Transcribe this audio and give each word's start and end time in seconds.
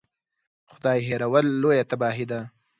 خدای 0.71 0.99
هېرول 1.07 1.45
لویه 1.61 1.83
تباهي 1.91 2.25
ده. 2.31 2.39